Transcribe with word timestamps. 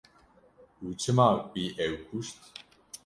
Û 0.85 0.87
çima 1.01 1.29
wî 1.51 1.65
ew 1.85 1.95
kuşt? 2.07 2.39